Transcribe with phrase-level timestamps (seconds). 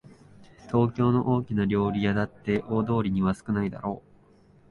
[0.65, 4.09] 東京の大きな料理屋だって大通りには少ないだろう